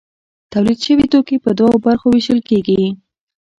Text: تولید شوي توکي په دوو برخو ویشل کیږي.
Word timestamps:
تولید 0.51 0.79
شوي 0.85 1.05
توکي 1.11 1.37
په 1.45 1.51
دوو 1.59 1.75
برخو 1.85 2.05
ویشل 2.09 2.39
کیږي. 2.49 2.83